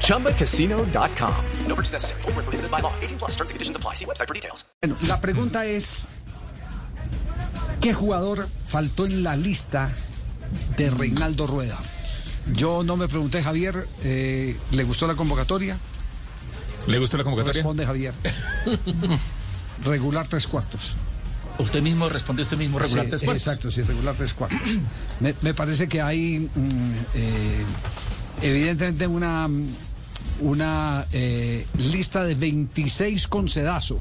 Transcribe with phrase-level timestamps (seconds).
[0.00, 1.34] ChumbaCasino.com.
[1.68, 2.22] No purchase necessary.
[2.22, 2.92] Full prohibited by law.
[3.00, 3.94] 18 plus terms and conditions apply.
[3.94, 4.64] See website for details.
[4.82, 6.08] Bueno, la pregunta es:
[7.80, 9.90] ¿qué jugador faltó en la lista
[10.76, 11.78] de Reinaldo Rueda?
[12.52, 15.78] Yo no me pregunté, Javier, eh, ¿le gustó la convocatoria?
[16.86, 17.62] ¿Le gustó la convocatoria?
[17.62, 18.12] Responde, Javier.
[19.84, 20.96] regular tres cuartos.
[21.58, 23.42] Usted mismo responde usted mismo regular Sí, tres cuartos.
[23.46, 24.60] Exacto, sí, regular tres cuartos.
[25.20, 27.64] me, me parece que hay mm, eh,
[28.48, 29.48] evidentemente una,
[30.40, 33.98] una eh, lista de 26 con sedazo,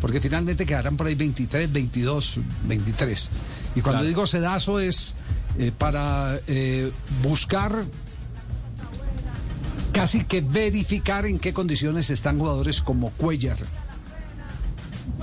[0.00, 3.30] porque finalmente quedarán por ahí 23, 22, 23.
[3.76, 4.06] Y cuando Claro.
[4.08, 5.14] digo sedazo es
[5.58, 6.90] eh, para eh,
[7.22, 7.84] buscar
[9.92, 13.58] casi que verificar en qué condiciones están jugadores como Cuellar.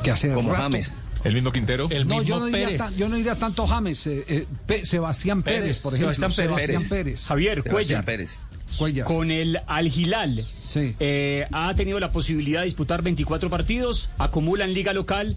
[0.04, 1.01] Que hace Como rato- James.
[1.24, 1.88] El mismo Quintero.
[1.90, 2.82] El no, mismo yo no, diría Pérez.
[2.82, 6.16] tan- yo no diría tanto James, eh, eh, Pe- Sebastián Pérez, Pérez, por ejemplo.
[6.16, 6.66] Sebastián Pérez.
[6.68, 7.26] Sebastián Pérez.
[7.26, 8.06] Javier Sebastián Cuellar.
[8.06, 8.44] Pérez.
[8.78, 9.06] Cuellar.
[9.06, 10.48] Con el Al Hilal.
[10.68, 10.96] Sí.
[11.00, 14.10] Eh, ha tenido la posibilidad de disputar 24 partidos.
[14.18, 15.36] Acumula en liga local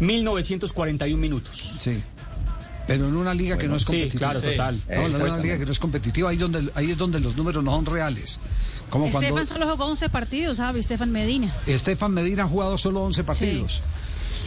[0.00, 1.72] 1941 minutos.
[1.80, 2.02] Sí.
[2.86, 4.18] Pero en una liga que no es Sí, competitiva.
[4.30, 4.46] claro, Sí.
[4.46, 4.80] total.
[4.88, 7.62] Hablando de una liga que no es competitiva, ahí, donde, ahí es donde los números
[7.62, 8.38] no son reales.
[8.88, 10.80] Como cuando Estefan solo jugó 11 partidos, ¿sabe?
[10.80, 11.52] Estefan Medina.
[11.66, 13.82] Estefan Medina ha jugado solo 11 partidos.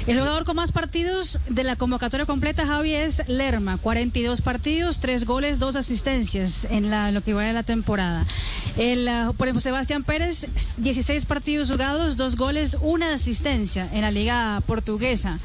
[0.07, 3.77] El jugador con más partidos de la convocatoria completa, Javi, es Lerma.
[3.77, 8.25] 42 partidos, 3 goles, 2 asistencias en la, lo que va de la temporada.
[8.77, 14.09] El, ah, por ejemplo, Sebastián Pérez, 16 partidos jugados, 2 goles, 1 asistencia en la
[14.09, 15.37] liga portuguesa.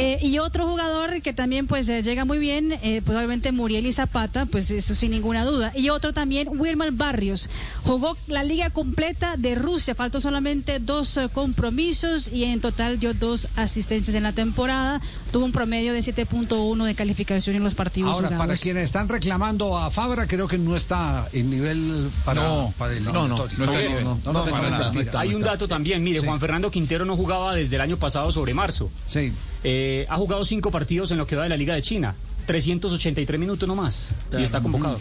[0.00, 3.84] Eh, y otro jugador que también pues eh, llega muy bien, eh, pues obviamente Muriel
[3.84, 5.72] y Zapata, pues eso sin ninguna duda.
[5.74, 7.50] Y otro también, Wilmar Barrios.
[7.82, 13.12] Jugó la liga completa de Rusia, faltó solamente dos eh, compromisos y en total dio
[13.12, 15.00] dos asistencias en la temporada.
[15.32, 18.46] Tuvo un promedio de 7.1 de calificación en los partidos Ahora, jugados.
[18.46, 22.92] para quienes están reclamando a Fabra, creo que no está en nivel para, No, para
[22.92, 25.18] el no, no, no no, No.
[25.18, 26.26] Hay un dato también, mire, Sí.
[26.26, 28.90] Juan Fernando Quintero no jugaba desde el año pasado sobre marzo.
[29.06, 29.32] Sí.
[29.64, 32.14] Eh, ha jugado cinco partidos en lo que va de la Liga de China.
[32.46, 34.10] 383 minutos nomás.
[34.38, 34.98] Y está convocado.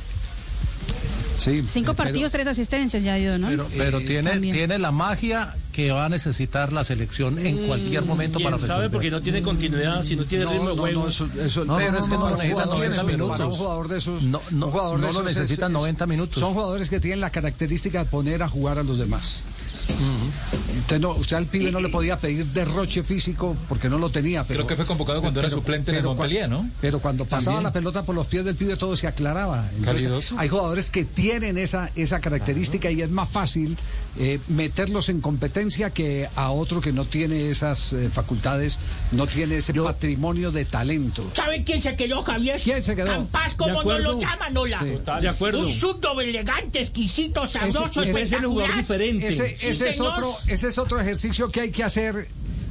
[1.40, 3.48] Sí, Cinco eh, pero- partidos, tres asistencias ya dio, ¿no?
[3.50, 4.56] Pero, pero Eh, tiene, también.
[4.56, 8.68] tiene la magia que va a necesitar la selección en cualquier momento ¿Quién para sabe?
[8.70, 8.92] resolver.
[8.92, 11.08] Porque no tiene continuidad, si no tiene No, ritmo no, de no, juego.
[11.08, 13.46] eso, eso- No, pero no, es que no, no, no, necesita jugadores, 90 pero minutos.
[13.46, 16.40] un jugador de esos, No, no, jugador de no lo esos necesitan 90 minutos.
[16.40, 19.44] Son jugadores que tienen la característica de poner a jugar a los demás.
[20.80, 24.44] Usted, no, usted al pibe no le podía pedir derroche físico porque no lo tenía.
[24.44, 26.70] Pero, Creo que fue convocado cuando era suplente en el cua- Montpellier, ¿no?
[26.80, 27.64] Pero cuando pasaba También.
[27.64, 29.70] la pelota por los pies del pibe todo se aclaraba.
[29.78, 33.78] Entonces, hay jugadores que tienen esa, esa característica y es más fácil
[34.20, 38.80] eh, meterlos en competencia que a otro que no tiene esas eh, facultades,
[39.12, 41.24] no tiene ese patrimonio de talento.
[41.34, 42.60] ¿Sabe quién se quedó, Javier?
[42.64, 43.08] ¿Quién se quedó?
[43.08, 44.80] Campás, como no lo llaman, Nola.
[44.80, 44.98] Sí.
[45.22, 45.60] De acuerdo.
[45.60, 48.78] Un zurdo elegante, exquisito, sabroso, ese- jugador espectacular.
[48.78, 49.28] diferente.
[49.28, 52.28] Ese, Sí, ese es otro, ese es otro ejercicio que hay que hacer,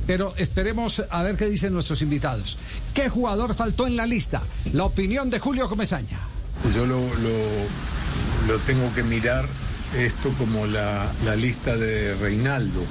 [0.06, 2.58] pero esperemos a ver qué dicen nuestros invitados.
[2.94, 4.42] ¿Qué jugador faltó en la lista?
[4.72, 6.18] La opinión de Julio Comesaña.
[6.74, 9.46] Yo lo, lo, lo tengo que mirar
[9.96, 12.82] esto como la, la lista de Reinaldo,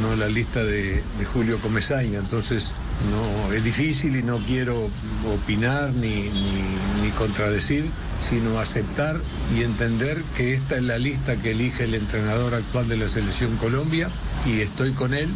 [0.00, 2.18] no la lista de, de Julio Comesaña.
[2.18, 2.70] Entonces,
[3.10, 4.88] no es difícil y no quiero
[5.32, 6.62] opinar ni, ni,
[7.02, 7.86] ni contradecir,
[8.28, 9.20] sino aceptar
[9.54, 13.56] y entender que esta es la lista que elige el entrenador actual de la Selección
[13.56, 14.08] Colombia
[14.46, 15.28] y estoy con él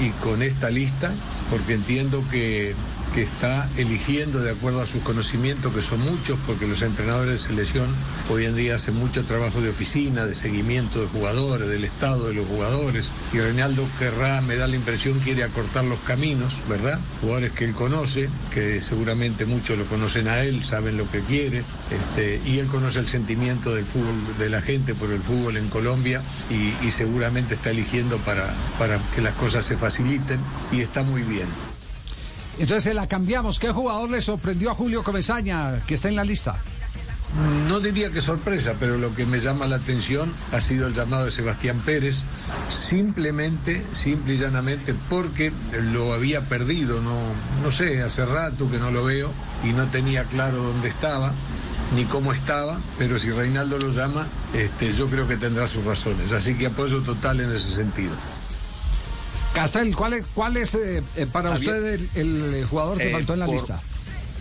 [0.00, 1.12] y con esta lista
[1.50, 2.74] porque entiendo que,
[3.14, 7.48] que está eligiendo de acuerdo a sus conocimientos, que son muchos, porque los entrenadores de
[7.48, 7.88] selección
[8.28, 12.34] hoy en día hacen mucho trabajo de oficina, de seguimiento de jugadores, del estado de
[12.34, 16.98] los jugadores, y Reinaldo querrá, me da la impresión, quiere acortar los caminos, ¿verdad?
[17.20, 21.64] Jugadores que él conoce, que seguramente muchos lo conocen a él, saben lo que quiere,
[21.90, 25.68] este, y él conoce el sentimiento del fútbol, de la gente por el fútbol en
[25.68, 30.40] Colombia, y, y seguramente está eligiendo para, para que las cosas se faciliten,
[30.72, 31.69] y está muy bien.
[32.60, 33.58] Entonces se la cambiamos.
[33.58, 36.56] ¿Qué jugador le sorprendió a Julio Comesaña que está en la lista?
[37.66, 41.24] No diría que sorpresa, pero lo que me llama la atención ha sido el llamado
[41.24, 42.22] de Sebastián Pérez,
[42.68, 45.52] simplemente, simple y llanamente, porque
[45.92, 47.18] lo había perdido, no,
[47.62, 49.32] no sé, hace rato que no lo veo
[49.64, 51.32] y no tenía claro dónde estaba
[51.94, 56.30] ni cómo estaba, pero si Reinaldo lo llama, este, yo creo que tendrá sus razones,
[56.32, 58.12] así que apoyo total en ese sentido.
[59.52, 61.74] Castel, ¿cuál es, cuál es eh, eh, para Javier.
[61.74, 63.80] usted el, el jugador que Eh, faltó en la por- lista?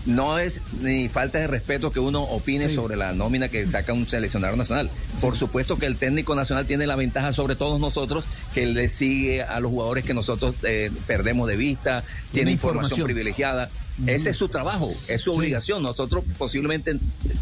[0.05, 2.75] No es ni falta de respeto que uno opine Sí.
[2.75, 4.89] sobre la nómina que saca un seleccionador nacional.
[5.19, 8.23] Por supuesto que el técnico nacional tiene la ventaja sobre todos nosotros,
[8.53, 13.05] que le sigue a los jugadores que nosotros eh, perdemos de vista, tiene información, información.
[13.05, 13.69] privilegiada.
[14.07, 15.83] Ese es su trabajo, es su obligación.
[15.83, 16.97] Nosotros posiblemente,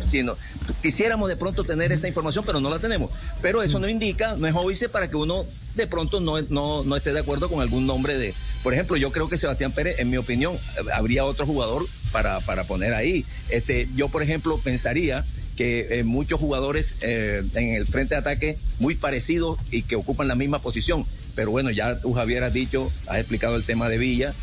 [0.10, 0.36] si no,
[0.82, 3.12] quisiéramos de pronto tener esa información, pero no la tenemos.
[3.42, 5.46] Pero eso no indica, no es óbice para que uno
[5.76, 8.34] de pronto no, no, no esté de acuerdo con algún nombre de...
[8.64, 10.58] Por ejemplo, yo creo que Sebastián Pérez, en mi opinión,
[10.94, 13.26] habría otro jugador para, para poner ahí.
[13.50, 15.24] Este, yo, por ejemplo, pensaría
[15.56, 20.28] que eh, muchos jugadores eh, en el frente de ataque muy parecidos y que ocupan
[20.28, 21.06] la misma posición.
[21.36, 24.34] Pero bueno, ya tú, Javier, has dicho, has explicado el tema de Villa,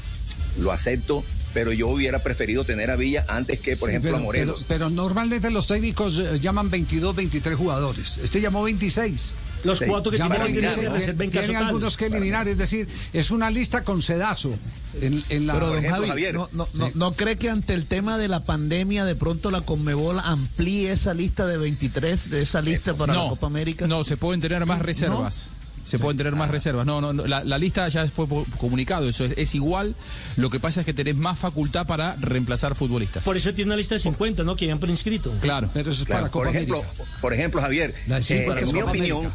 [0.58, 4.16] lo acepto, pero yo hubiera preferido tener a Villa antes que, por Sí, ejemplo, pero,
[4.18, 4.64] a Morelos.
[4.68, 8.18] Pero, pero normalmente los técnicos eh, llaman 22, 23 jugadores.
[8.18, 9.34] Este llamó 26.
[9.64, 9.86] Los Sí.
[9.88, 10.92] cuatro que Llamó tienen que 26.
[10.92, 11.64] reserva en Tiene caso tal.
[11.68, 14.52] algunos que eliminar, es decir, es una lista con sedazo.
[15.00, 16.34] En, en la, Pero don ejemplo, Javi, Javier.
[16.34, 16.92] no, no, no, Sí.
[16.96, 21.14] ¿no cree que ante el tema de la pandemia de pronto la Conmebol amplíe esa
[21.14, 23.86] lista de 23, de esa lista para la Copa América?
[23.86, 25.48] No, se pueden tener más reservas.
[25.84, 26.86] Se pueden tener más reservas.
[26.86, 28.26] No, no, no, la, la lista ya fue
[28.58, 29.08] comunicado.
[29.08, 29.94] Eso es, es igual.
[30.36, 33.22] Lo que pasa es que tenés más facultad para reemplazar futbolistas.
[33.22, 34.56] Por eso tiene una lista de 50, ¿no?
[34.56, 35.30] Que habían preinscrito.
[35.40, 35.68] Claro.
[35.74, 37.04] pero eso es Claro, para por Copa ejemplo, América.
[37.20, 39.32] por ejemplo, Javier, eh, en mi opinión,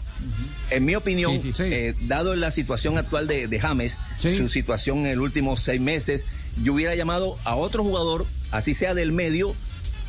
[0.71, 1.53] en mi opinión, Sí, sí.
[1.55, 1.63] Sí.
[1.65, 4.37] eh, dado la situación actual de, de James, Sí.
[4.37, 6.25] su situación en los últimos seis meses,
[6.63, 9.53] yo hubiera llamado a otro jugador, así sea del medio,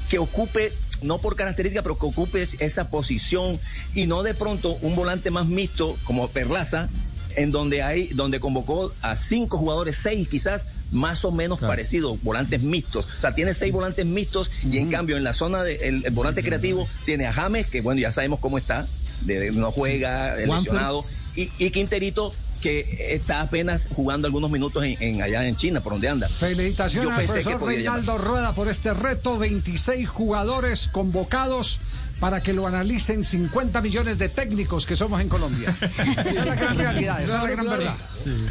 [0.08, 3.58] que ocupe, no por característica, pero que ocupe es- esa posición
[3.94, 6.88] y no de pronto un volante más mixto como Perlaza,
[7.36, 11.70] en donde hay, donde convocó a cinco jugadores, seis quizás, más o menos Claro.
[11.72, 13.06] parecidos, volantes mixtos.
[13.18, 16.88] O sea, tiene seis volantes mixtos y en cambio en la zona del volante creativo
[17.04, 18.86] tiene a James, que bueno, ya sabemos cómo está,
[19.22, 20.48] de- de- no juega, Juanfer.
[20.72, 21.04] lesionado,
[21.36, 25.92] y, y Quinterito, que está apenas jugando algunos minutos en, en- allá en China, por
[25.94, 26.28] donde anda.
[26.28, 29.38] Felicitaciones Yo al profesor Reinaldo Rueda por este reto.
[29.38, 31.80] 26 jugadores convocados
[32.20, 35.74] para que lo analicen 50 millones de técnicos que somos en Colombia.
[36.18, 37.94] Esa es la gran realidad, esa es la gran verdad.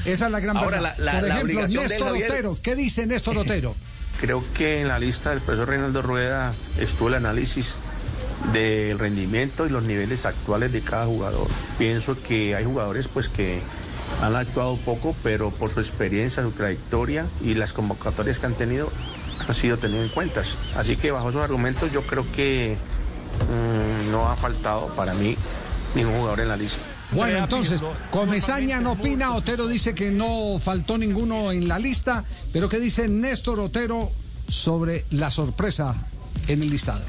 [0.06, 0.95] Esa es la gran Ahora, verdad.
[0.97, 2.57] la- la- por la ejemplo, obligación de Néstor Javier- Otero.
[2.63, 3.75] ¿Qué dice Néstor Otero?
[4.19, 7.75] Creo que en la lista del profesor Reinaldo Rueda estuvo el análisis
[8.53, 11.47] del rendimiento y los niveles actuales de cada jugador.
[11.77, 13.61] Pienso que hay jugadores pues que
[14.21, 18.91] han actuado poco, pero por su experiencia, su trayectoria y las convocatorias que han tenido
[19.47, 20.41] han sido tenidas en cuenta.
[20.75, 22.77] Así que bajo esos argumentos yo creo que
[23.50, 25.35] mm, no ha faltado para mí
[25.95, 26.83] ningún jugador en la lista.
[27.11, 32.23] Bueno, entonces, Comesaña no opina, Otero dice que no faltó ninguno en la lista,
[32.53, 34.11] pero ¿qué dice Néstor Otero
[34.47, 35.95] sobre la sorpresa
[36.47, 37.01] en el listado?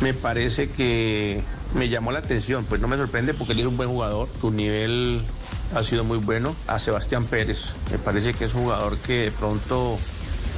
[0.00, 1.40] Me parece que
[1.74, 4.50] me llamó la atención, pues no me sorprende porque él es un buen jugador, su
[4.50, 5.22] nivel
[5.74, 6.54] ha sido muy bueno.
[6.66, 9.98] A Sebastián Pérez, me parece que es un jugador que de pronto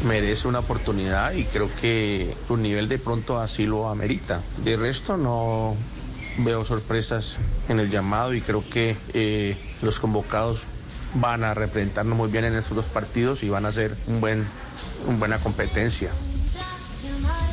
[0.07, 4.41] merece una oportunidad y creo que su nivel de pronto así lo amerita.
[4.65, 5.77] De resto no
[6.39, 7.39] veo sorpresas
[7.69, 10.67] en el llamado y creo que eh, los convocados
[11.15, 14.45] van a representarnos muy bien en estos dos partidos y van a ser un buen,
[15.07, 16.11] una buena competencia.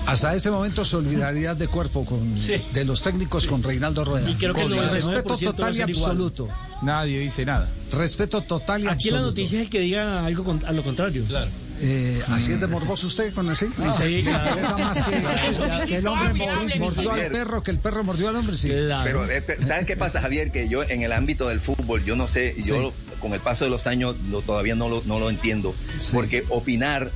[0.08, 4.30] Hasta este momento, solidaridad de cuerpo con, de los técnicos con Reinaldo Rueda.
[4.30, 6.50] Y creo que el Con 99% respeto total y absoluto.
[6.82, 7.70] Nadie dice nada.
[7.92, 9.26] Respeto total y Aquí la absoluto.
[9.28, 11.24] noticia es el que diga algo con- a lo contrario.
[11.28, 11.50] Claro.
[11.84, 13.68] Eh, ¿Así es de morboso usted con ese?
[13.68, 14.50] Sí, Me claro.
[14.50, 15.12] interesa más que,
[15.56, 15.86] Claro.
[15.88, 18.68] que el hombre mor- mordió al perro, que el perro mordió al hombre, sí.
[19.04, 20.52] Pero, eh, pero, ¿sabes qué pasa, Javier?
[20.52, 23.72] Que yo en el ámbito del fútbol, yo no sé, yo con el paso de
[23.72, 25.74] los años lo- todavía no lo, no lo entiendo.
[26.12, 27.12] Porque opinar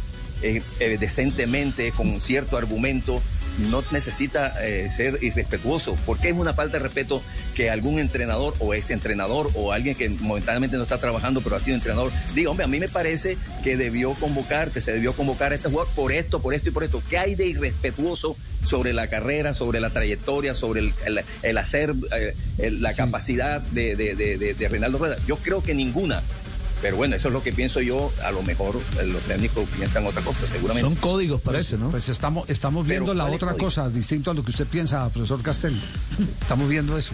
[0.45, 3.21] eh, eh, decentemente, con cierto argumento,
[3.69, 5.95] no necesita eh, ser irrespetuoso.
[6.05, 7.21] Porque es una falta de respeto
[7.55, 11.61] que algún entrenador o ex entrenador o alguien que momentáneamente no está trabajando pero ha
[11.61, 15.53] sido entrenador diga, hombre, a mí me parece que debió convocar, que se debió convocar
[15.53, 17.01] a este jugador por esto, por esto y por esto.
[17.09, 18.35] ¿Qué hay de irrespetuoso
[18.67, 23.61] sobre la carrera, sobre la trayectoria, sobre el, el- el hacer, eh, el- la capacidad
[23.61, 25.15] de, de, de, de- de Reinaldo Rueda?
[25.27, 26.21] Yo creo que ninguna.
[26.81, 28.11] Pero bueno, eso es lo que pienso yo.
[28.23, 30.87] A lo mejor eh, los técnicos piensan otra cosa, seguramente.
[30.87, 31.89] Son códigos, parece, ¿no?
[31.89, 33.65] Pues estamos, estamos viendo Pero, la ¿cuál es otra código?
[33.65, 35.79] cosa, distinto a lo que usted piensa, profesor Castel.
[36.41, 37.13] Estamos viendo eso.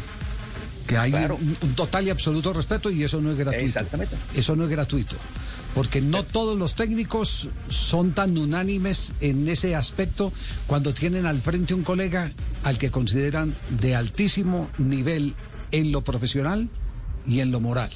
[0.87, 1.35] Que hay Claro.
[1.35, 3.65] un, un total y absoluto respeto y eso no es gratuito.
[3.65, 4.15] Exactamente.
[4.33, 5.15] Eso no es gratuito.
[5.75, 10.33] Porque no todos los técnicos son tan unánimes en ese aspecto
[10.67, 12.29] cuando tienen al frente un colega
[12.65, 15.33] al que consideran de altísimo nivel
[15.71, 16.67] en lo profesional
[17.25, 17.89] y en lo moral.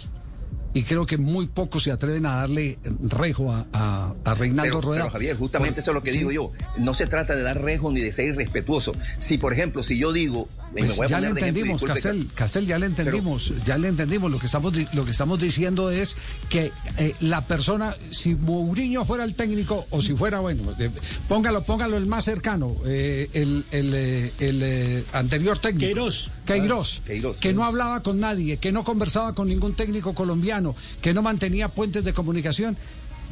[0.75, 4.81] Y creo que muy pocos se atreven a darle rejo a, a, a Reinaldo Pero,
[4.81, 5.01] Rueda.
[5.03, 6.17] pero, Javier, justamente Por- eso es lo que sí.
[6.19, 6.51] digo yo.
[6.77, 8.93] No se trata de dar rejo ni de ser irrespetuoso.
[9.17, 10.47] Si, por ejemplo, si yo digo...
[10.73, 14.29] Pues voy a ya le ejemplo, entendimos, Castel, Castel, ya le entendimos, ya le entendimos.
[14.29, 16.17] Lo que estamos lo que estamos diciendo es
[16.49, 20.89] que eh, la persona, si Mourinho fuera el técnico o si fuera bueno, eh,
[21.29, 26.29] póngalo, póngalo el más cercano, eh, el, el, eh, el, eh, anterior técnico, Queiroz.
[26.45, 27.37] Queiroz, Ah, Queiroz.
[27.37, 31.67] que no hablaba con nadie, que no conversaba con ningún técnico colombiano, que no mantenía
[31.69, 32.77] puentes de comunicación.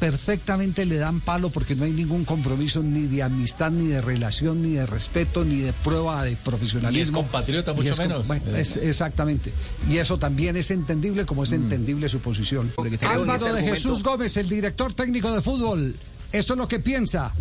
[0.00, 4.60] Perfectamente le dan palo porque no hay ningún compromiso ni de amistad, ni de relación,
[4.60, 6.98] ni de respeto, ni de prueba de profesionalismo.
[6.98, 8.26] Y es compatriota, Y mucho es menos.
[8.26, 9.52] bueno, es- exactamente.
[9.88, 12.72] Y eso también es entendible como es entendible su posición.
[13.02, 15.94] Álvaro de Jesús Gómez, el director técnico de fútbol.
[16.32, 17.32] Esto es lo que piensa.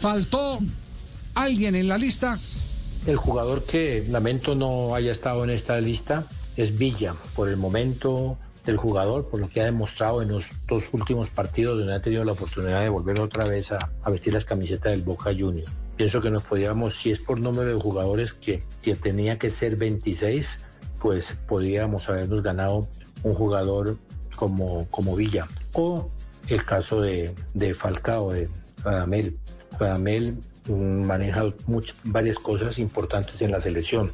[0.00, 0.58] ¿Faltó
[1.34, 2.38] alguien en la lista?
[3.08, 6.24] El jugador que lamento no haya estado en esta lista
[6.58, 8.36] es Villa, por el momento
[8.66, 12.22] del jugador, por lo que ha demostrado en los dos últimos partidos donde ha tenido
[12.22, 15.72] la oportunidad de volver otra vez a, vestir las camisetas del Boca Juniors.
[15.96, 18.62] Pienso que nos podíamos, si es por número de jugadores que,
[19.02, 20.46] tenía que ser 26,
[21.00, 22.88] pues podríamos habernos ganado
[23.22, 23.96] un jugador
[24.36, 25.48] como, como Villa.
[25.72, 26.10] O
[26.48, 27.34] el caso de,
[27.74, 28.50] Falcao, de
[28.84, 29.38] Radamel.
[29.80, 30.36] Radamel
[30.76, 34.12] maneja much- varias cosas importantes en la selección.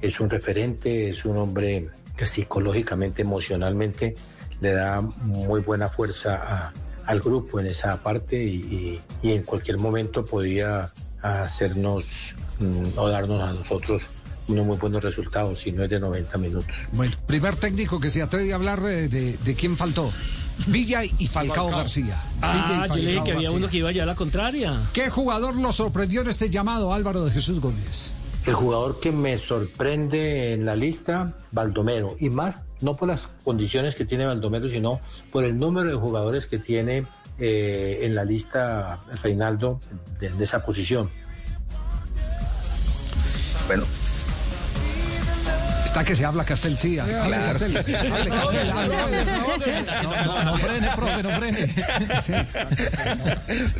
[0.00, 4.14] Es un referente, es un hombre que psicológicamente, emocionalmente,
[4.60, 6.72] le da muy buena fuerza a-
[7.06, 10.92] al grupo en esa parte y, en cualquier momento podría
[11.22, 14.02] hacernos mm, o darnos a nosotros
[14.48, 16.74] unos muy buenos resultados si no es de 90 minutos.
[16.92, 20.10] Bueno, primer técnico que se atreve a hablar eh, de, de quién faltó.
[20.66, 22.20] Villa y Falcao, García.
[22.36, 23.50] Villa Ah, yo le dije que había García.
[23.52, 24.80] uno que iba a llevar la contraria.
[24.92, 28.12] ¿Qué jugador lo sorprendió en este llamado, Álvaro de Jesús Gómez?
[28.46, 33.94] El jugador que me sorprende en la lista, Baldomero, y más no por las condiciones
[33.94, 35.00] que tiene Baldomero, sino
[35.30, 37.04] por el número de jugadores que tiene
[37.38, 39.80] eh, en la lista Reinaldo
[40.18, 41.10] de, de esa posición.
[43.66, 43.84] Bueno,
[46.00, 46.98] Está que se habla Castel, sí.
[46.98, 47.44] Hable Claro.
[47.52, 47.76] Castel.
[47.76, 49.24] Hable Castel, hable, hable.
[50.02, 51.74] No, no, no frene, profe, no frene.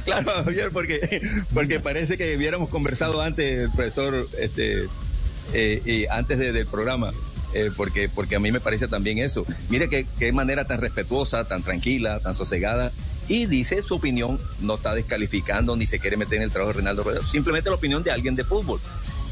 [0.05, 1.23] claro, Javier, porque,
[1.55, 4.85] porque parece que hubiéramos conversado antes, el profesor, este,
[5.55, 7.11] eh, y antes de- del programa.
[7.53, 9.45] eh, porque, porque a mí me parece también eso.
[9.71, 12.93] Mire qué, qué manera tan respetuosa, tan tranquila, tan sosegada.
[13.29, 16.75] Y dice su opinión, no está descalificando ni se quiere meter en el trabajo de
[16.77, 17.21] Reinaldo Rueda.
[17.29, 18.81] Simplemente la opinión de alguien de fútbol.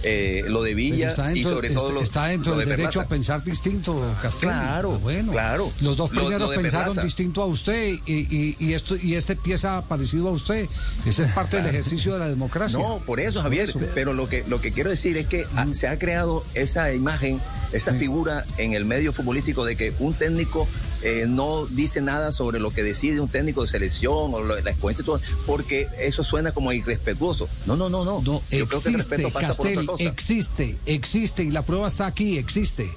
[0.05, 3.07] Eh, lo de Villa y sobre todo está- lo, está dentro de del derecho Perlaza.
[3.07, 4.49] a pensar distinto, Castel.
[4.49, 5.33] Claro, bueno.
[5.33, 5.73] claro.
[5.81, 7.03] Los dos primeros lo pensaron Perlaza.
[7.03, 10.69] distinto a usted y, y, y esto y este pieza parecido a usted.
[11.05, 12.79] Ese es parte del ejercicio de la democracia.
[12.79, 13.73] No, por eso, Javier.
[13.73, 13.93] Por eso.
[13.95, 17.41] Pero lo que, lo que quiero decir es que ah, se ha creado esa imagen,
[17.73, 20.69] esa figura en el medio futbolístico de que un técnico
[21.03, 24.71] eh, no dice nada sobre lo que decide un técnico de selección o lo- la
[25.03, 27.49] todo, porque eso suena como irrespetuoso.
[27.67, 28.23] No, no, no, no.
[28.51, 30.05] Yo creo que el respeto pasa por otra cosa.
[30.05, 32.89] existe, existe y la prueba está aquí, existe.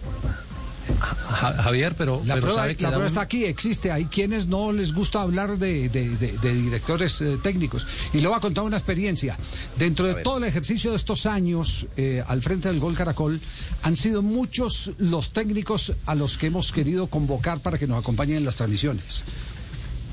[1.01, 3.91] Javier, pero, La pero prueba, sabe que la da prueba un- está aquí, existe.
[3.91, 7.87] Hay quienes no les gusta hablar de, de- de- de directores eh, técnicos.
[8.13, 9.37] Y le voy a contar una experiencia.
[9.77, 13.39] Dentro de todo el ejercicio de estos años eh, al frente del Gol Caracol,
[13.81, 18.37] han sido muchos los técnicos a los que hemos querido convocar para que nos acompañen
[18.37, 19.23] en las transmisiones.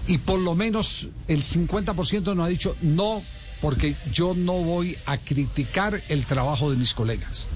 [0.07, 3.23] Y por lo menos el 50% nos ha dicho no,
[3.61, 7.47] porque yo no voy a criticar el trabajo de mis colegas.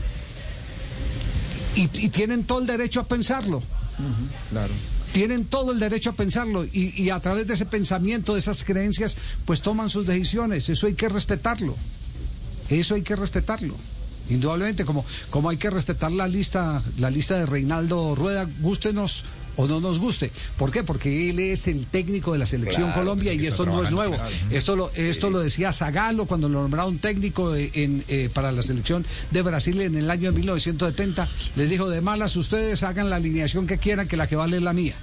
[1.75, 3.63] Y, y tienen todo el derecho a pensarlo.
[4.51, 4.73] Claro.
[5.13, 8.65] Tienen todo el derecho a pensarlo y, y a través de ese pensamiento, de esas
[8.65, 10.69] creencias, pues toman sus decisiones.
[10.69, 11.77] Eso hay que respetarlo.
[12.71, 13.75] Eso hay que respetarlo.
[14.31, 19.25] Indudablemente, como, como hay que respetar la lista, la lista de Reinaldo Rueda, gústenos
[19.57, 20.31] o no nos guste.
[20.57, 20.83] ¿Por qué?
[20.83, 24.15] Porque él es el técnico de la selección Claro, Colombia y esto no es nuevo.
[24.15, 24.31] claro.
[24.51, 28.63] Esto lo, esto lo decía Zagalo cuando lo nombraron técnico de- en, eh, para la
[28.63, 31.29] selección de Brasil en el año 1970.
[31.57, 34.63] Les dijo, de malas ustedes hagan la alineación que quieran, que la que vale es
[34.63, 34.95] la mía.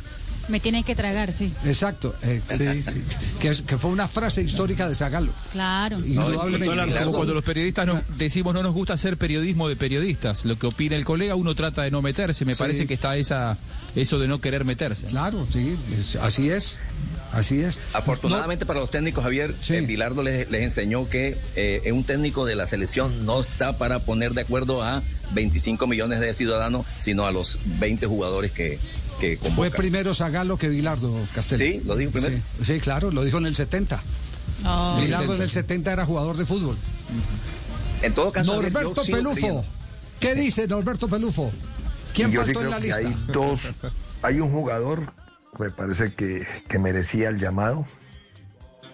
[0.47, 1.53] Me tienen que tragar, sí.
[1.63, 2.15] Exacto.
[2.23, 3.03] eh, Sí, sí.
[3.39, 5.31] Que, fue una frase histórica de Zagalo.
[5.51, 5.99] Claro.
[5.99, 7.03] Indudablemente.
[7.03, 10.45] Como cuando los periodistas no- decimos no nos gusta hacer periodismo de periodistas.
[10.45, 12.45] Lo que opina el colega, uno trata de no meterse.
[12.45, 12.59] Me Sí.
[12.59, 13.57] parece que está esa
[13.96, 15.08] eso de no querer meterse.
[15.08, 16.79] Claro, sí, es- así es.
[17.31, 17.77] Así es.
[17.93, 22.55] Afortunadamente para los técnicos, Javier, eh, Bilardo les, les enseñó que eh, un técnico de
[22.55, 25.03] la selección no está para poner de acuerdo a
[25.34, 28.79] 25 millones de ciudadanos, sino a los 20 jugadores que,
[29.19, 31.60] que Fue primero Zagalo que Bilardo Castel.
[31.60, 32.36] Sí, lo dijo primero.
[32.65, 34.01] Sí, sí, claro, lo dijo en el 70.
[34.65, 34.98] Oh.
[35.00, 36.77] Bilardo en el 70 era jugador de fútbol.
[38.01, 39.34] En todo caso, Norberto Pelufo.
[39.36, 39.65] creyendo.
[40.19, 41.51] ¿Qué dice Norberto Pelufo?
[42.13, 43.07] ¿Quién Yo sí en creo la que lista?
[43.07, 43.61] Hay dos,
[44.21, 45.01] hay un jugador
[45.57, 47.85] me parece que, que merecía el llamado.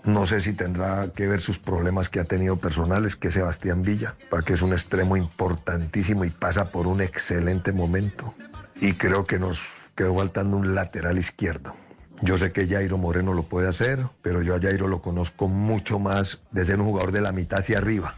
[0.04, 4.16] No sé si tendrá que ver sus problemas que ha tenido personales, que Sebastián Villa,
[4.30, 8.34] para que es un extremo importantísimo y pasa por un excelente momento.
[8.80, 9.62] Y creo que nos
[9.96, 11.74] quedó faltando un lateral izquierdo.
[12.22, 16.00] Yo sé que Jairo Moreno lo puede hacer, pero yo a Jairo lo conozco mucho
[16.00, 18.16] más de ser un jugador de la mitad hacia arriba.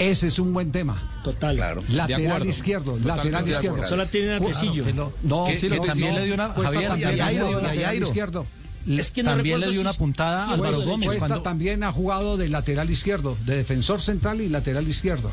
[0.00, 0.96] Ese es un buen tema.
[1.22, 1.54] Total.
[1.56, 1.82] Claro.
[1.90, 3.84] Lateral izquierdo, lateral de izquierdo.
[3.86, 4.84] Solo tiene a Tecillo.
[5.22, 8.46] No, Que- sí, que no, también no, le dio una- Javier, también y lateral izquierdo.
[8.88, 11.06] Es que no también recuerdo le dio si- una puntada a Álvaro Gómez.
[11.08, 15.30] Cuesta cuando- también ha jugado de lateral izquierdo, de defensor central y lateral izquierdo.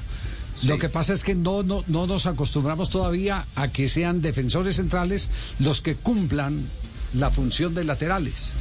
[0.64, 4.76] Lo que pasa es que no, no, no nos acostumbramos todavía a que sean defensores
[4.76, 6.66] centrales los que cumplan
[7.14, 8.52] la función de laterales.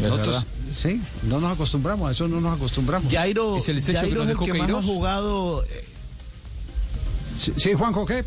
[0.00, 0.46] Es Nosotros, verdad.
[0.72, 3.12] Sí, no nos acostumbramos, a eso no nos acostumbramos.
[3.12, 4.84] Jairo, Es el sello que Jairo nos es el dejó que más ha Queiroz.
[4.86, 5.64] jugado.
[7.38, 8.24] Sí, sí, Juanjo, ¿qué?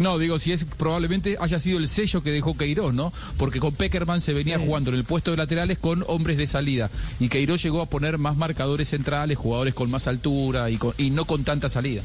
[0.00, 3.12] No, digo, si es probablemente haya sido el sello que dejó Queiroz, ¿no?
[3.36, 6.90] Porque con Peckerman se venía jugando en el puesto de laterales con hombres de salida.
[7.20, 11.10] Y Queiroz llegó a poner más marcadores centrales, jugadores con más altura y, con- y
[11.10, 12.02] no con tanta salida.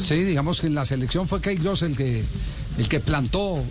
[0.00, 2.22] Sí, digamos que en la selección fue Queiroz el que,
[2.78, 3.62] el que plantó,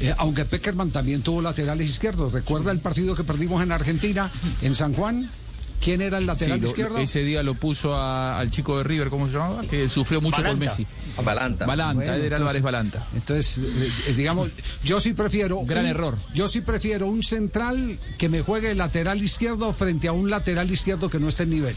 [0.00, 2.32] eh, aunque Peckerman también tuvo laterales izquierdos.
[2.32, 4.30] ¿Recuerda el partido que perdimos en Argentina,
[4.62, 5.30] en San Juan?
[5.80, 6.98] ¿Quién era el lateral Sí, lo- izquierdo?
[6.98, 9.62] ese día lo puso a- al chico de River, ¿cómo se llamaba?
[9.62, 10.58] Que sufrió mucho con.
[10.58, 10.86] Messi.
[11.22, 11.66] Balanta.
[11.66, 13.06] Balanta, Bueno, Álvarez Balanta.
[13.14, 14.48] Entonces, eh, eh, digamos,
[14.82, 15.60] yo sí prefiero...
[15.66, 16.16] Gran un- error.
[16.32, 20.70] Yo sí prefiero un central que me juegue el lateral izquierdo frente a un lateral
[20.70, 21.76] izquierdo que no esté en nivel.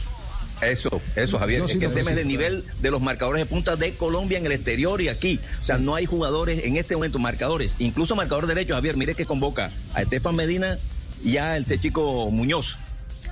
[0.62, 1.62] Eso, eso, Javier.
[1.64, 4.46] Es que el tema es del nivel de los marcadores de punta de Colombia en
[4.46, 5.40] el exterior y aquí.
[5.60, 8.98] O sea, no hay jugadores en este momento, marcadores, incluso marcador derecho, Javier.
[8.98, 10.78] Mire que convoca a Estefan Medina
[11.24, 12.78] y a este chico Muñoz,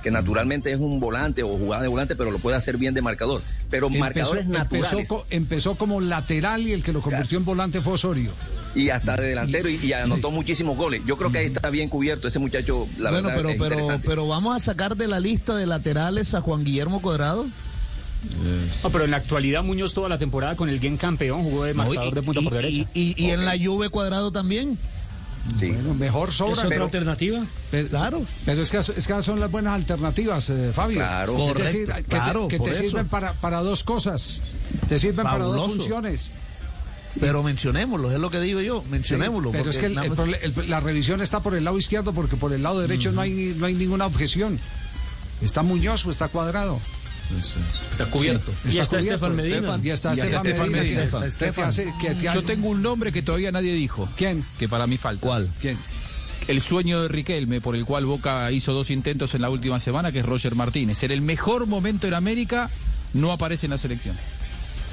[0.02, 3.02] que naturalmente es un volante o jugada de volante, pero lo puede hacer bien de
[3.02, 3.42] marcador.
[3.70, 5.08] Pero marcadores empezó, naturales.
[5.08, 8.30] co- empezó como lateral y el que lo convirtió en volante fue Osorio.
[8.76, 11.00] Y hasta de delantero y, y anotó muchísimos goles.
[11.06, 13.54] Yo creo que ahí está bien cubierto ese muchacho, la bueno, verdad.
[13.58, 17.00] pero, es pero, pero vamos a sacar de la lista de laterales a Juan Guillermo
[17.02, 17.46] Cuadrado.
[18.82, 21.74] No, pero en la actualidad Muñoz toda la temporada con el Gen campeón jugó de
[21.74, 22.90] marcador de punta por y, derecha.
[22.94, 24.78] y- y en la Juve Cuadrado también.
[25.60, 25.68] Sí.
[25.70, 26.52] Bueno, mejor sobra.
[26.54, 27.44] ¿Es otra pero- alternativa?
[27.70, 28.26] Pero, Claro.
[28.44, 30.98] Pero es que, es que son las buenas alternativas, eh, Fabio.
[30.98, 31.32] Claro.
[31.34, 32.80] Es Correcto, decir, que claro, te, que te eso.
[32.82, 34.40] sirven para, para dos cosas.
[34.88, 36.32] Te sirven para dos funciones.
[37.20, 39.50] Pero mencionémoslo, es lo que digo yo, mencionémoslo.
[39.52, 42.36] Pero es porque que el- el el- la revisión está por el lado izquierdo porque
[42.36, 44.58] por el lado derecho no, hay, no hay ninguna objeción.
[45.42, 46.78] ¿Está Muñoz o está cuadrado?
[47.92, 48.52] Está cubierto.
[48.64, 49.80] Y está cubierto, Estefan Medina.
[49.82, 51.00] Y está Y está Estefan Medina.
[51.38, 51.92] Te hace-
[52.34, 54.08] Yo tengo un nombre que todavía nadie dijo.
[54.16, 54.44] ¿Quién?
[54.58, 55.20] Que para mí falta.
[55.26, 55.48] ¿Cuál?
[55.60, 55.76] ¿Quién?
[56.48, 60.12] El sueño de Riquelme, por el cual Boca hizo dos intentos en la última semana,
[60.12, 61.02] que es Roger Martínez.
[61.02, 62.70] En el mejor momento en América,
[63.14, 64.16] no aparece en la selección.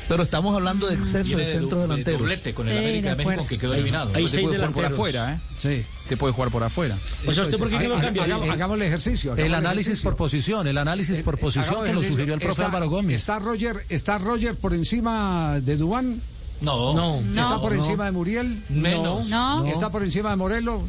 [0.08, 2.22] Pero estamos hablando de exceso de centros delanteros.
[2.54, 4.12] con el Sí, América de de México, que quedó eliminado.
[4.13, 5.39] Hay te seis puede jugar por afuera, ¿eh?
[5.58, 5.86] Sí.
[6.10, 6.98] Te puede jugar por afuera.
[7.26, 8.24] O sea, ¿usted por qué no cambia?
[8.26, 9.32] hagamos, Eh, hagamos el ejercicio.
[9.32, 10.10] hagamos El análisis ejercicio.
[10.10, 12.13] por posición, el análisis por posición Hagamos que ejercicio.
[12.16, 13.16] sugirió el profe Está- Álvaro Gómez.
[13.22, 16.22] ¿Está Roger, ¿Está Roger por encima de Dubán?
[16.62, 16.94] No.
[16.94, 17.20] No.
[17.42, 17.78] ¿Está por No.
[17.84, 18.62] encima de Muriel?
[18.70, 19.28] Menos.
[19.28, 19.66] No.
[19.66, 20.82] ¿Está por encima de Morelos?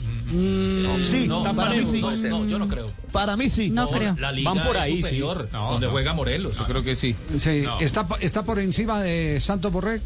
[1.04, 2.00] Sí, No, para mí sí.
[2.00, 2.87] no, no, yo no creo.
[3.12, 3.70] Para mí sí.
[3.70, 4.16] No creo.
[4.18, 5.02] La liga Van por ahí, es sí.
[5.02, 5.92] superior, No, donde no.
[5.92, 6.56] juega Morelos.
[6.58, 7.14] Yo creo que sí.
[7.38, 7.62] Sí.
[7.64, 7.78] No.
[7.80, 10.00] ¿Está, ¿Está por encima de Santos Borré?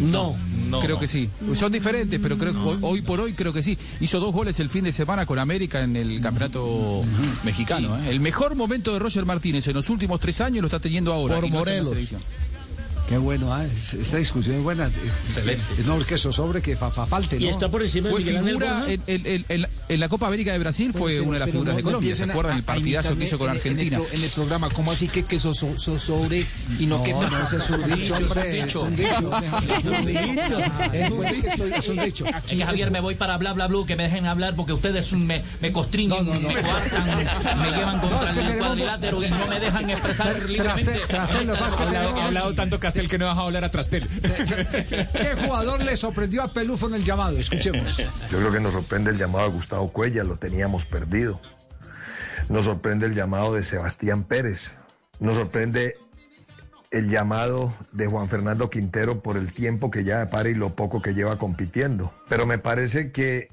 [0.00, 0.36] No,
[0.68, 1.00] no, creo no.
[1.00, 1.28] que sí.
[1.56, 3.76] Son diferentes, pero creo que hoy, hoy por hoy creo que sí.
[4.00, 7.02] Hizo dos goles el fin de semana con América en el campeonato
[7.42, 7.98] mexicano.
[7.98, 8.10] ¿eh?
[8.10, 11.34] El mejor momento de Roger Martínez en los últimos tres años lo está teniendo ahora.
[11.36, 11.92] Por no Morelos.
[13.08, 14.90] Qué bueno, es- esta discusión es buena.
[15.28, 15.62] Excelente.
[15.86, 17.42] No, es que eso sobre que fa, fa- falte, ¿no?
[17.46, 20.08] Y está por encima de Fue Miguel figura en, en- en- en la- en la
[20.10, 22.14] Copa América de Brasil, fue una de las figuras de Colombia.
[22.14, 23.98] ¿Se acuerdan el partidazo que hizo con Argentina?
[24.12, 26.46] En el programa, ¿cómo así que, que eso sobre
[26.78, 29.30] y no, que No, no, ese es un dicho, hombre, es un dicho.
[29.78, 30.58] Es un dicho.
[30.92, 31.64] Es un dicho.
[31.64, 32.26] eso es un dicho.
[32.26, 35.10] Es que Javier, me voy para bla bla bla, que me dejen hablar porque ustedes
[35.14, 36.48] me, me constringen, No, no, no.
[36.48, 37.06] me coartan,
[37.62, 40.92] me llevan No, contra es que el cuadrilátero y no me dejan expresar libremente.
[41.18, 44.08] Hablado, tenemos- ha Castel que no deja hablar a Trastel.
[45.12, 47.38] ¿Qué jugador le sorprendió a Pelufo en el llamado?
[47.38, 47.96] Escuchemos.
[47.96, 51.40] Yo creo que nos sorprende el llamado de Gustavo Cuella, lo teníamos perdido.
[52.48, 54.72] Nos sorprende el llamado de Sebastián Pérez.
[55.20, 55.96] Nos sorprende
[56.90, 61.00] el llamado de Juan Fernando Quintero por el tiempo que ya para y lo poco
[61.00, 62.12] que lleva compitiendo.
[62.28, 63.48] Pero me parece que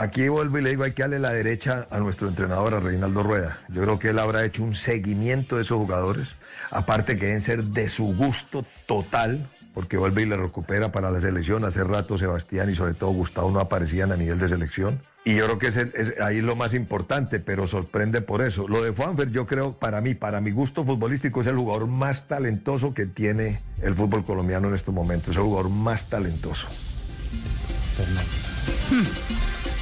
[0.00, 3.22] aquí vuelvo y le digo, hay que darle la derecha a nuestro entrenador, a Reinaldo
[3.22, 3.58] Rueda.
[3.68, 6.28] Yo creo que él habrá hecho un seguimiento de esos jugadores,
[6.70, 11.20] aparte que deben ser de su gusto total, porque vuelve y le recupera para la
[11.20, 11.64] selección.
[11.64, 15.00] Hace rato Sebastián y sobre todo Gustavo no aparecían a nivel de selección.
[15.22, 18.66] Y yo creo que es ahí es lo más importante, pero sorprende por eso.
[18.66, 22.26] Lo de Juanfer, yo creo, para mí, para mi gusto futbolístico, es el jugador más
[22.26, 25.32] talentoso que tiene el fútbol colombiano en estos momentos.
[25.32, 26.68] Es el jugador más talentoso.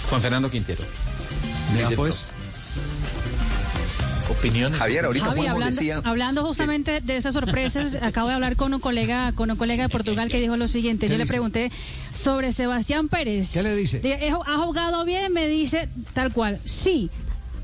[0.09, 0.83] Juan Fernando Quintero.
[1.77, 2.29] Dice pues.
[4.31, 4.79] Opiniones.
[4.79, 6.01] Javier, ahorita Javi, hablando, decía...
[6.05, 9.89] hablando justamente de esas sorpresas, acabo de hablar con un colega, con un colega de
[9.89, 11.07] Portugal que dijo lo siguiente.
[11.07, 11.73] ¿Qué Yo le pregunté
[12.13, 13.53] sobre Sebastián Pérez.
[13.53, 14.01] ¿Qué le dice?
[14.01, 15.33] Dice, "Eh, ¿Ha jugado bien?
[15.33, 16.59] Me dice tal cual.
[16.65, 17.11] Sí.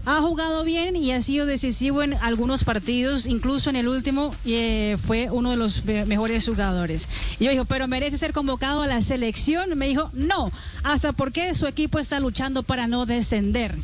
[0.07, 4.99] Ha jugado bien y ha sido decisivo en algunos partidos, incluso en el último eh,
[5.07, 7.09] fue uno de los me- mejores jugadores.
[7.39, 9.79] Y yo dijo, pero merece ser convocado a la selección.
[9.79, 13.75] Me dijo, no, hasta porque su equipo está luchando para no descender.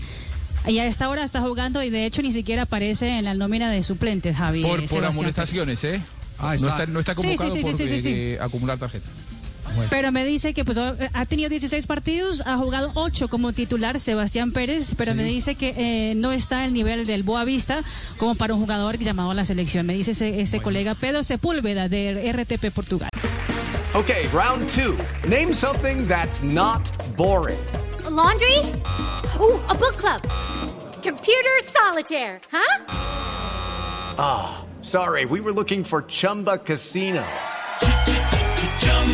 [0.67, 3.71] Y a esta hora está jugando y de hecho ni siquiera aparece en la nómina
[3.71, 4.61] de suplentes, Javi.
[4.63, 6.03] Por, por amonestaciones, ¿eh?
[6.39, 6.85] Ah, no, está.
[6.87, 8.11] no está sí, convocado sí, sí, por sí, sí, sí.
[8.13, 9.09] eh, acumular tarjeta.
[9.89, 14.53] Pero me dice que pues ha tenido 16 partidos, ha jugado 8 como titular Sebastián
[14.53, 15.17] Pérez, pero Sí.
[15.19, 17.83] me dice que eh, no está al nivel del Boa Vista
[18.19, 19.87] como para un jugador llamado a la selección.
[19.87, 23.09] Me dice ese, ese colega Pedro Sepúlveda de RTP Portugal.
[23.95, 24.97] Okay, round two.
[25.29, 26.81] Name something that's not
[27.17, 27.59] boring.
[28.07, 28.59] A laundry?
[29.41, 30.21] Ooh, a book club.
[31.03, 32.85] Computer solitaire, huh?
[34.19, 37.25] Ah, sorry, we were looking for Chumba Casino.